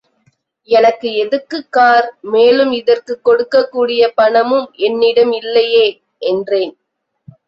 [0.69, 5.85] எனக்கு எதுக்குக் கார், மேலும் இதற்குக் கொடுக்கக்கூடிய பணமும் என்னிடம் இல்லையே,
[6.21, 6.73] என்றேன்.